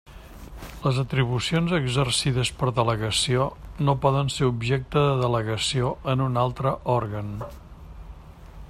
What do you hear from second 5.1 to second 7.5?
de delegació en un altre òrgan.